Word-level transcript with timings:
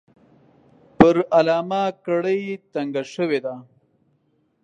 پر 0.97 1.15
علامه 1.37 1.83
کړۍ 2.05 2.41
تنګه 2.73 3.03
شوې 3.13 3.39
ده. 3.45 3.55